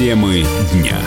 [0.00, 0.98] Темы дня.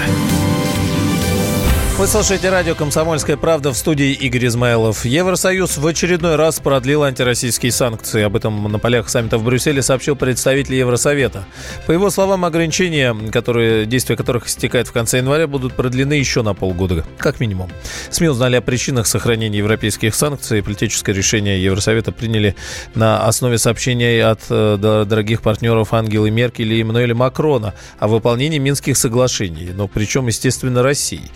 [2.03, 5.05] Вы слушаете радио «Комсомольская правда» в студии Игорь Измайлов.
[5.05, 8.23] Евросоюз в очередной раз продлил антироссийские санкции.
[8.23, 11.45] Об этом на полях саммита в Брюсселе сообщил представитель Евросовета.
[11.87, 16.53] По его словам, ограничения, которые, действия которых истекает в конце января, будут продлены еще на
[16.53, 17.71] полгода, как минимум.
[18.11, 20.61] СМИ узнали о причинах сохранения европейских санкций.
[20.61, 22.57] Политическое решение Евросовета приняли
[22.95, 28.97] на основе сообщений от э, дорогих партнеров Ангелы Меркель и Эммануэля Макрона о выполнении Минских
[28.97, 31.31] соглашений, но причем, естественно, России.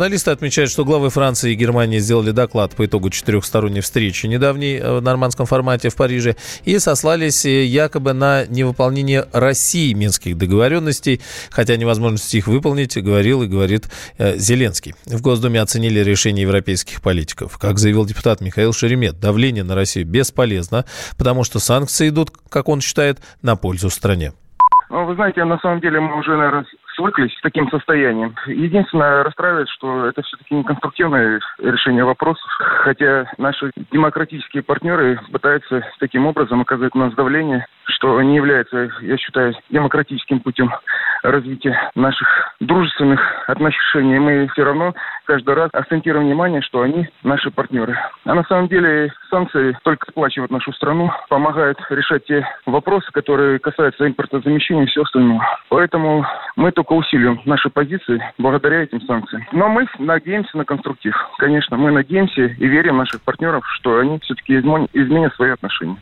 [0.00, 4.98] Журналисты отмечают, что главы Франции и Германии сделали доклад по итогу четырехсторонней встречи недавней э,
[4.98, 11.76] в нормандском формате в Париже и сослались э, якобы на невыполнение России минских договоренностей, хотя
[11.76, 14.94] невозможности их выполнить говорил и говорит э, Зеленский.
[15.04, 17.58] В Госдуме оценили решение европейских политиков.
[17.58, 20.86] Как заявил депутат Михаил Шеремет, давление на Россию бесполезно,
[21.18, 24.32] потому что санкции идут, как он считает, на пользу стране.
[24.88, 26.64] Ну, вы знаете, на самом деле мы уже, наверное,
[27.00, 28.34] свыклись с таким состоянием.
[28.46, 36.26] Единственное, расстраивает, что это все-таки не конструктивное решение вопросов, хотя наши демократические партнеры пытаются таким
[36.26, 40.70] образом оказать на нас давление, что не является, я считаю, демократическим путем
[41.22, 42.28] развития наших
[42.60, 44.18] дружественных отношений.
[44.18, 47.98] Мы все равно каждый раз акцентируем внимание, что они наши партнеры.
[48.24, 54.06] А на самом деле санкции только сплачивают нашу страну, помогают решать те вопросы, которые касаются
[54.06, 55.46] импортозамещения и всего остального.
[55.68, 56.26] Поэтому
[56.56, 59.46] мы только усиливаем наши позиции благодаря этим санкциям.
[59.52, 61.14] Но мы надеемся на конструктив.
[61.38, 65.96] Конечно, мы надеемся и верим наших партнеров, что они все-таки изменят свои отношения.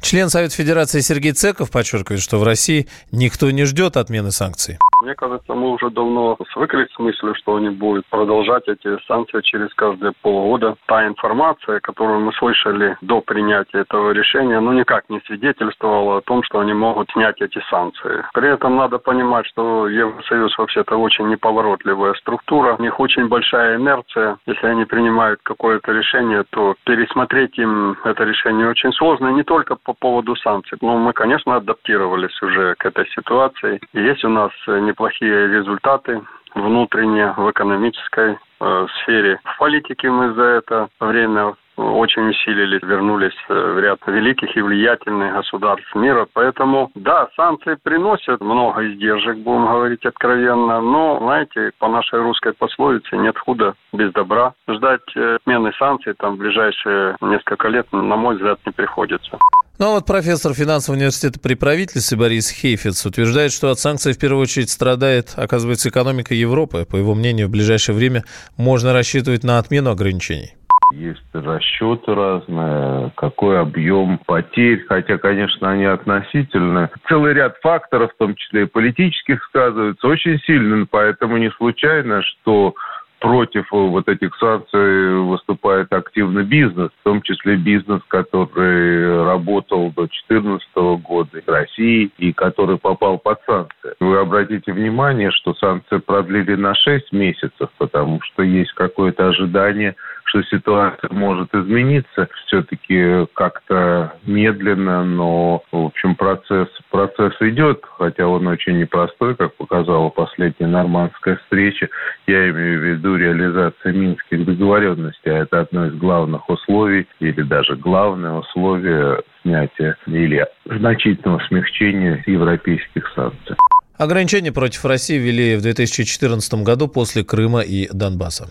[0.00, 4.78] Член Совета Федерации Сергей Цеков подчеркивает, что в России никто не ждет отмены санкций.
[5.00, 9.72] Мне кажется, мы уже давно свыклись с мыслью, что они будут продолжать эти санкции через
[9.74, 10.76] каждые полгода.
[10.86, 16.42] Та информация, которую мы слышали до принятия этого решения, ну никак не свидетельствовала о том,
[16.42, 18.24] что они могут снять эти санкции.
[18.34, 24.38] При этом надо понимать, что Евросоюз вообще-то очень неповоротливая структура, у них очень большая инерция.
[24.46, 29.94] Если они принимают какое-то решение, то пересмотреть им это решение очень сложно, не только по
[29.94, 30.76] поводу санкций.
[30.82, 33.80] Но мы, конечно, адаптировались уже к этой ситуации.
[33.92, 34.50] И есть у нас
[34.90, 36.20] неплохие результаты
[36.54, 39.40] внутренне в экономической э, сфере.
[39.44, 45.34] В политике мы за это время очень усилились, вернулись э, в ряд великих и влиятельных
[45.34, 46.26] государств мира.
[46.32, 53.16] Поэтому, да, санкции приносят много издержек, будем говорить откровенно, но, знаете, по нашей русской пословице
[53.16, 54.52] нет худа без добра.
[54.68, 59.38] Ждать э, отмены санкций там в ближайшие несколько лет, на мой взгляд, не приходится.
[59.80, 64.18] Ну а вот профессор финансового университета при правительстве Борис Хейфиц утверждает, что от санкций в
[64.18, 66.84] первую очередь страдает, оказывается, экономика Европы.
[66.84, 68.24] По его мнению, в ближайшее время
[68.58, 70.52] можно рассчитывать на отмену ограничений.
[70.92, 76.90] Есть расчеты разные, какой объем потерь, хотя, конечно, они относительны.
[77.08, 82.74] Целый ряд факторов, в том числе и политических, сказывается очень сильно, поэтому не случайно, что
[83.20, 90.68] против вот этих санкций выступает активно бизнес, в том числе бизнес, который работал до 2014
[91.02, 93.94] года в России и который попал под санкции.
[94.00, 99.94] Вы обратите внимание, что санкции продлили на 6 месяцев, потому что есть какое-то ожидание
[100.30, 102.28] что ситуация может измениться.
[102.46, 110.08] Все-таки как-то медленно, но, в общем, процесс, процесс идет, хотя он очень непростой, как показала
[110.08, 111.88] последняя нормандская встреча.
[112.26, 117.76] Я имею в виду реализацию минских договоренностей, а это одно из главных условий, или даже
[117.76, 123.56] главное условие снятия или значительного смягчения европейских санкций.
[123.98, 128.50] Ограничения против России ввели в 2014 году после Крыма и Донбасса.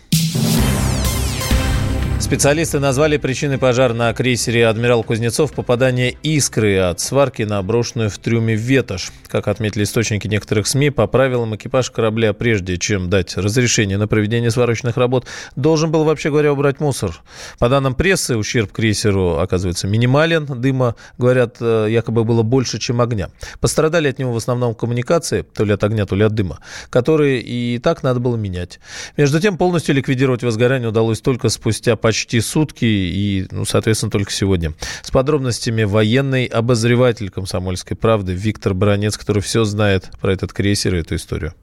[2.19, 8.18] Специалисты назвали причиной пожара на крейсере «Адмирал Кузнецов» попадание искры от сварки на брошенную в
[8.19, 9.12] трюме ветошь.
[9.28, 14.52] Как отметили источники некоторых СМИ, по правилам экипаж корабля, прежде чем дать разрешение на проведение
[14.52, 15.25] сварочных работ,
[15.56, 17.19] должен был, вообще говоря, убрать мусор.
[17.57, 20.46] По данным прессы, ущерб крейсеру оказывается минимален.
[20.46, 23.30] Дыма, говорят, э, якобы было больше, чем огня.
[23.62, 27.42] Пострадали от него в основном коммуникации, то ли от огня, то ли от дыма, которые
[27.42, 28.81] и так надо было менять.
[29.15, 34.31] Между тем, полностью ликвидировать возгорание удалось только спустя почти почти сутки и, ну, соответственно, только
[34.31, 34.71] сегодня.
[35.03, 41.01] С подробностями военный обозреватель «Комсомольской правды» Виктор Бронец, который все знает про этот крейсер и
[41.01, 41.53] эту историю.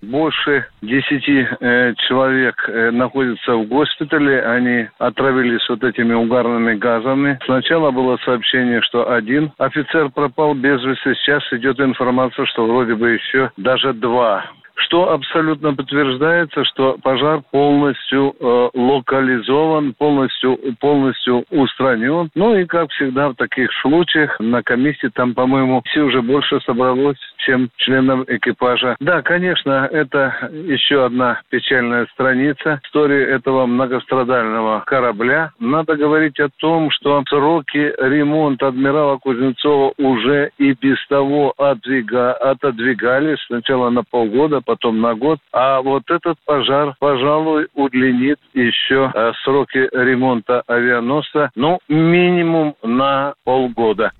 [0.00, 4.40] Больше десяти э, человек э, находятся в госпитале.
[4.42, 7.40] Они отравились вот этими угарными газами.
[7.44, 11.14] Сначала было сообщение, что один офицер пропал без вести.
[11.16, 14.44] Сейчас идет информация, что вроде бы еще даже два
[14.80, 22.30] что абсолютно подтверждается, что пожар полностью э, локализован, полностью, полностью устранен.
[22.34, 27.18] Ну и, как всегда в таких случаях, на комиссии там, по-моему, все уже больше собралось,
[27.38, 28.96] чем членов экипажа.
[29.00, 35.52] Да, конечно, это еще одна печальная страница истории этого многострадального корабля.
[35.58, 43.90] Надо говорить о том, что сроки ремонта адмирала Кузнецова уже и без того отодвигались сначала
[43.90, 45.40] на полгода, потом на год.
[45.52, 54.12] А вот этот пожар, пожалуй, удлинит еще э, сроки ремонта авианосца, ну, минимум на полгода.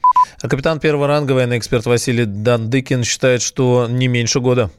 [0.43, 4.71] А капитан первого ранга военный эксперт Василий Дандыкин считает, что не меньше года.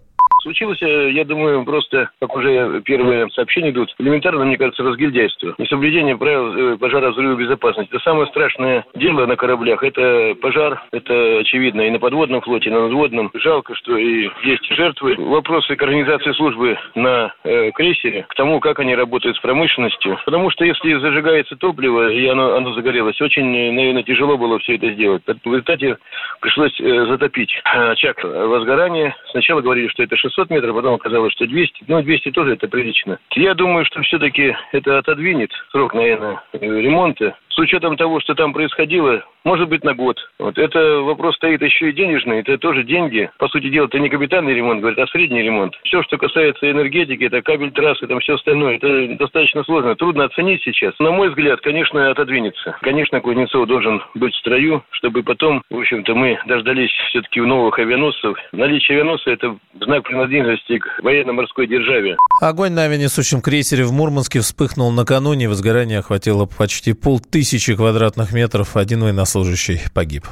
[0.42, 5.54] Случилось, э, я думаю, просто, как уже первые сообщения идут, элементарно, мне кажется, разгильдяйство.
[5.58, 7.92] Несоблюдение правил э, пожара безопасности.
[7.94, 9.84] Это самое страшное дело на кораблях.
[9.84, 13.30] Это пожар, это очевидно и на подводном флоте, и на надводном.
[13.36, 15.16] Жалко, что и есть жертвы.
[15.18, 20.18] Вопросы к организации службы на э, крейсере, к тому, как они работают с промышленностью.
[20.26, 24.92] Потому что если зажигается топливо, и оно, оно загорелось, очень, наверное, тяжело было все это
[24.92, 25.22] сделать.
[25.26, 25.98] В результате
[26.42, 29.16] пришлось э, затопить очаг возгорания.
[29.30, 31.86] Сначала говорили, что это 600 метров, потом оказалось, что 200.
[31.88, 33.20] Ну, 200 тоже это прилично.
[33.36, 39.24] Я думаю, что все-таки это отодвинет срок, наверное, ремонта с учетом того, что там происходило,
[39.44, 40.18] может быть, на год.
[40.40, 43.30] Вот это вопрос стоит еще и денежный, это тоже деньги.
[43.38, 45.74] По сути дела, это не капитальный ремонт, говорит, а средний ремонт.
[45.84, 49.96] Все, что касается энергетики, это кабель трассы, там все остальное, это достаточно сложно.
[49.96, 50.94] Трудно оценить сейчас.
[51.00, 52.78] На мой взгляд, конечно, отодвинется.
[52.82, 58.38] Конечно, Кузнецов должен быть в строю, чтобы потом, в общем-то, мы дождались все-таки новых авианосцев.
[58.52, 62.16] Наличие авианосца– это знак принадлежности к военно-морской державе.
[62.40, 65.50] Огонь на авианесущем крейсере в Мурманске вспыхнул накануне.
[65.50, 68.78] Возгорание охватило почти полтысячи тысячи квадратных метров.
[68.78, 70.28] Один военнослужащий погиб.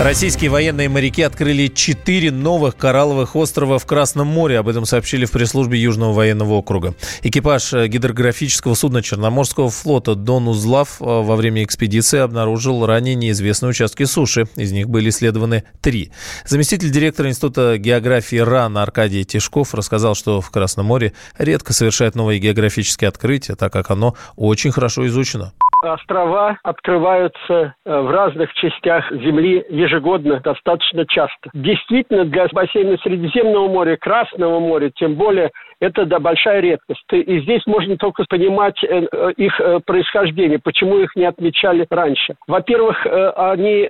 [0.00, 4.58] Российские военные моряки открыли четыре новых коралловых острова в Красном море.
[4.58, 6.96] Об этом сообщили в пресс-службе Южного военного округа.
[7.22, 13.70] Экипаж э, гидрографического судна Черноморского флота «Дон Узлав» э, во время экспедиции обнаружил ранее неизвестные
[13.70, 14.48] участки суши.
[14.56, 16.10] Из них были исследованы три.
[16.44, 22.40] Заместитель директора Института географии РАН Аркадий Тишков рассказал, что в Красном море редко совершают новые
[22.40, 25.52] географические открытия, так как оно очень хорошо изучено
[25.92, 31.50] острова открываются э, в разных частях Земли ежегодно, достаточно часто.
[31.52, 37.04] Действительно, для бассейна Средиземного моря, Красного моря, тем более это да, большая редкость.
[37.12, 42.34] И здесь можно только понимать э, э, их э, происхождение, почему их не отмечали раньше.
[42.46, 43.06] Во-первых,
[43.36, 43.88] они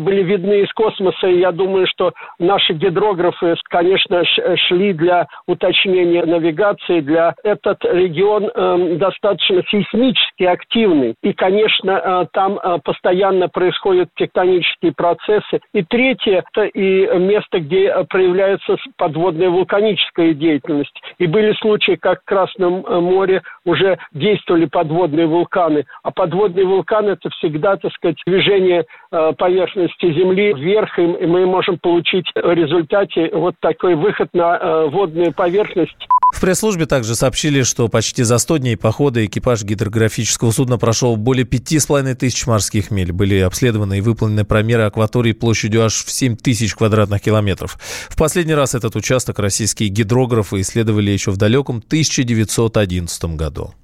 [0.00, 7.00] были видны из космоса, и я думаю, что наши гидрографы, конечно, шли для уточнения навигации,
[7.00, 11.14] для этот регион достаточно сейсмически активный.
[11.22, 15.60] И, конечно, там постоянно происходят тектонические процессы.
[15.72, 20.94] И третье, это и место, где проявляется подводная вулканическая деятельность.
[21.18, 25.84] И были случаи, как в Красном э, море уже действовали подводные вулканы.
[26.02, 31.78] А подводные вулканы– это всегда, так сказать, движение э, поверхности Земли вверх, и мы можем
[31.78, 36.06] получить в результате вот такой выход на э, водную поверхность.
[36.34, 41.46] В пресс-службе также сообщили, что почти за 100 дней похода экипаж гидрографического судна прошел более
[41.46, 43.12] 5,5 тысяч морских миль.
[43.12, 47.78] Были обследованы и выполнены промеры акватории площадью аж в 7 тысяч квадратных километров.
[48.08, 53.74] В последний раз этот участок российские гидрографы исследовали еще в далеком 1911 году.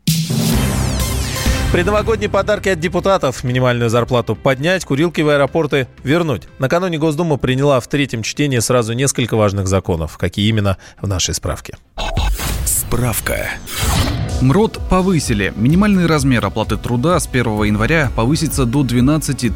[1.72, 6.49] Предновогодние подарки от депутатов, минимальную зарплату поднять, курилки в аэропорты вернуть.
[6.59, 10.18] Накануне Госдума приняла в третьем чтении сразу несколько важных законов.
[10.18, 11.76] Какие именно в нашей справке.
[12.64, 13.50] Справка.
[14.40, 15.52] МРОД повысили.
[15.54, 19.52] Минимальный размер оплаты труда с 1 января повысится до 12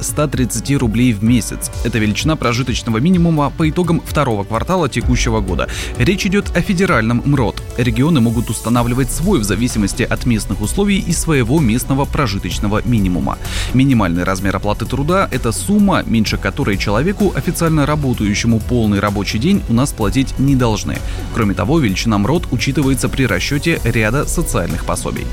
[0.00, 1.70] 130 рублей в месяц.
[1.84, 5.68] Это величина прожиточного минимума по итогам второго квартала текущего года.
[5.98, 7.62] Речь идет о федеральном МРОД.
[7.78, 13.38] Регионы могут устанавливать свой в зависимости от местных условий и своего местного прожиточного минимума.
[13.72, 19.74] Минимальный размер оплаты труда– это сумма, меньше которой человеку, официально работающему полный рабочий день, у
[19.74, 20.98] нас платить не должны.
[21.34, 25.26] Кроме того, величина МРОД учитывается при расчете ряда социальных пособий.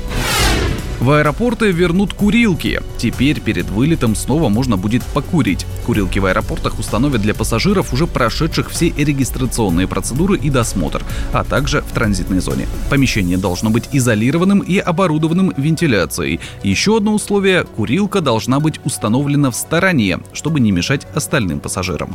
[1.02, 2.80] В аэропорты вернут курилки.
[2.96, 5.66] Теперь перед вылетом снова можно будет покурить.
[5.84, 11.80] Курилки в аэропортах установят для пассажиров, уже прошедших все регистрационные процедуры и досмотр, а также
[11.80, 12.68] в транзитной зоне.
[12.88, 16.38] Помещение должно быть изолированным и оборудованным вентиляцией.
[16.62, 22.14] Еще одно условие– курилка должна быть установлена в стороне, чтобы не мешать остальным пассажирам.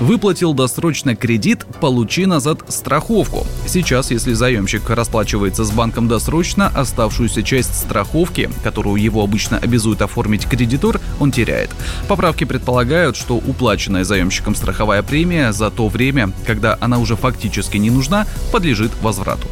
[0.00, 3.46] Выплатил досрочно кредит, получи назад страховку.
[3.66, 10.46] Сейчас, если заемщик расплачивается с банком досрочно, оставшуюся часть страховки, которую его обычно обязует оформить
[10.46, 11.70] кредитор, он теряет.
[12.08, 17.90] Поправки предполагают, что уплаченная заемщиком страховая премия за то время, когда она уже фактически не
[17.90, 19.48] нужна, подлежит возврату.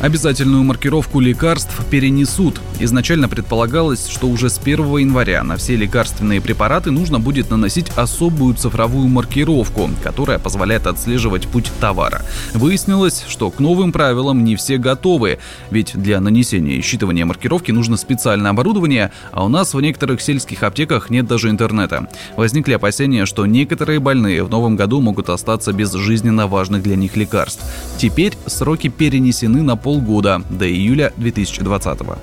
[0.00, 2.60] Обязательную маркировку лекарств перенесут.
[2.78, 8.54] Изначально предполагалось, что уже с 1 января на все лекарственные препараты нужно будет наносить особую
[8.54, 12.22] цифровую маркировку, которая позволяет отслеживать путь товара.
[12.52, 15.38] Выяснилось, что к новым правилам не все готовы,
[15.70, 20.62] ведь для нанесения и считывания маркировки нужно специальное оборудование, а у нас в некоторых сельских
[20.62, 22.06] аптеках нет даже интернета.
[22.36, 27.16] Возникли опасения, что некоторые больные в новом году могут остаться без жизненно важных для них
[27.16, 27.64] лекарств.
[27.96, 32.18] Теперь сроки перенесены на полгода, до июля 2020 года.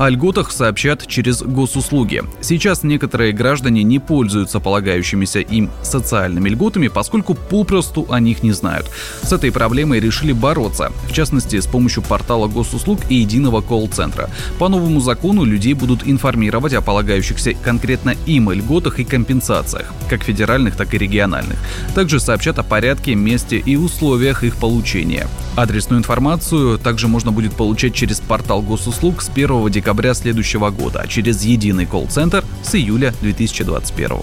[0.00, 2.22] О льготах сообщат через госуслуги.
[2.40, 8.90] Сейчас некоторые граждане не пользуются полагающимися им социальными льготами, поскольку попросту о них не знают.
[9.22, 14.30] С этой проблемой решили бороться, в частности, с помощью портала госуслуг и единого колл-центра.
[14.58, 20.76] По новому закону людей будут информировать о полагающихся конкретно им льготах и компенсациях, как федеральных,
[20.76, 21.58] так и региональных.
[21.94, 25.28] Также сообщат о порядке, месте и условиях их получения.
[25.60, 31.06] Адресную информацию также можно будет получать через портал госуслуг с 1 декабря следующего года, а
[31.06, 34.16] через единый колл-центр с июля 2021.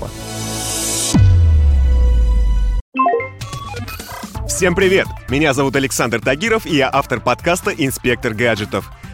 [4.47, 5.05] Всем привет!
[5.29, 8.89] Меня зовут Александр Тагиров, и я автор подкаста «Инспектор гаджетов».